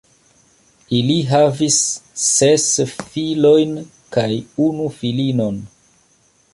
[0.99, 1.77] Ili havis
[2.23, 2.67] ses
[3.13, 3.79] filojn
[4.17, 4.29] kaj
[4.71, 5.63] unu filinon.